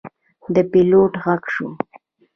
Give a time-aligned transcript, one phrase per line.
[0.53, 1.67] د پیلوټ غږ شو.